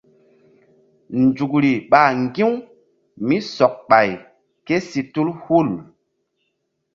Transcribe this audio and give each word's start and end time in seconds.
Nzukri 1.21 1.71
ɓa 1.89 2.01
ŋgi̧-u 2.23 2.49
mí 3.27 3.35
sɔk 3.55 3.73
ɓay 3.89 4.09
ké 4.65 4.75
si 4.89 5.01
tul 5.13 5.29
hul. 5.41 5.69